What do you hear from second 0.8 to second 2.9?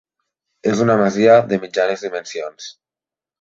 una masia de mitjanes dimensions.